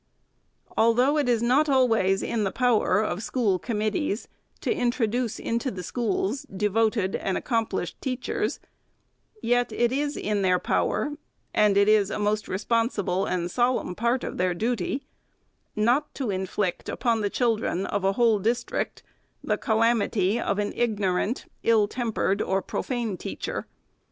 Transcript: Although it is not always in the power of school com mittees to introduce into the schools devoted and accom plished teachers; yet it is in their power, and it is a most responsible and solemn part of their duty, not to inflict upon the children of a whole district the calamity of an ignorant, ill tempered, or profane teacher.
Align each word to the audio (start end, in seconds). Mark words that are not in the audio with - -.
Although 0.75 1.19
it 1.19 1.29
is 1.29 1.43
not 1.43 1.69
always 1.69 2.23
in 2.23 2.43
the 2.43 2.51
power 2.51 3.03
of 3.03 3.21
school 3.21 3.59
com 3.59 3.77
mittees 3.81 4.25
to 4.61 4.73
introduce 4.73 5.37
into 5.37 5.69
the 5.69 5.83
schools 5.83 6.41
devoted 6.45 7.15
and 7.15 7.37
accom 7.37 7.69
plished 7.69 7.93
teachers; 8.01 8.59
yet 9.43 9.71
it 9.71 9.91
is 9.91 10.17
in 10.17 10.41
their 10.41 10.57
power, 10.57 11.13
and 11.53 11.77
it 11.77 11.87
is 11.87 12.09
a 12.09 12.17
most 12.17 12.47
responsible 12.47 13.27
and 13.27 13.51
solemn 13.51 13.93
part 13.93 14.23
of 14.23 14.37
their 14.39 14.55
duty, 14.55 15.05
not 15.75 16.11
to 16.15 16.31
inflict 16.31 16.89
upon 16.89 17.21
the 17.21 17.29
children 17.29 17.85
of 17.85 18.03
a 18.03 18.13
whole 18.13 18.39
district 18.39 19.03
the 19.43 19.55
calamity 19.55 20.39
of 20.41 20.57
an 20.57 20.73
ignorant, 20.75 21.45
ill 21.61 21.87
tempered, 21.87 22.41
or 22.41 22.63
profane 22.63 23.17
teacher. 23.17 23.67